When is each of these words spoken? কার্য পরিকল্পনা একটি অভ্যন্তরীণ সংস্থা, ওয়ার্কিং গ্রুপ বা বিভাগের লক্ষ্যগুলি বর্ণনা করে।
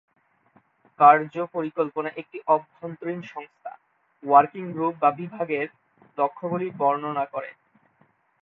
কার্য 0.99 1.35
পরিকল্পনা 1.53 2.09
একটি 2.15 2.37
অভ্যন্তরীণ 2.47 3.21
সংস্থা, 3.33 3.71
ওয়ার্কিং 4.23 4.63
গ্রুপ 4.71 4.93
বা 5.01 5.09
বিভাগের 5.19 5.67
লক্ষ্যগুলি 6.17 6.67
বর্ণনা 6.79 7.25
করে। 7.25 7.49